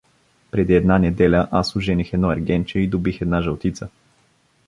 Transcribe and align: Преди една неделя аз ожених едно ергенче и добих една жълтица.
Преди 0.51 0.73
една 0.73 0.97
неделя 0.99 1.47
аз 1.51 1.75
ожених 1.75 2.13
едно 2.13 2.31
ергенче 2.31 2.79
и 2.79 2.87
добих 2.87 3.21
една 3.21 3.41
жълтица. 3.41 3.89